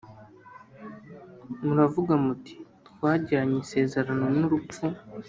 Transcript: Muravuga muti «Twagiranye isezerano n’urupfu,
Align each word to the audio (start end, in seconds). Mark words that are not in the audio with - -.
Muravuga 1.65 2.13
muti 2.23 2.53
«Twagiranye 2.87 3.57
isezerano 3.63 4.25
n’urupfu, 4.37 4.85